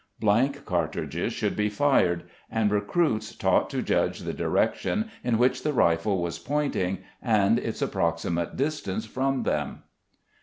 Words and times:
Blank 0.19 0.65
cartridges 0.65 1.31
should 1.31 1.55
be 1.55 1.69
fired, 1.69 2.23
and 2.49 2.71
recruits 2.71 3.35
taught 3.35 3.69
to 3.69 3.83
judge 3.83 4.21
the 4.21 4.33
direction 4.33 5.11
in 5.23 5.37
which 5.37 5.61
the 5.61 5.73
rifle 5.73 6.23
was 6.23 6.39
pointing 6.39 7.03
and 7.21 7.59
its 7.59 7.83
approximate 7.83 8.55
distance 8.57 9.05
from 9.05 9.43
them. 9.43 9.83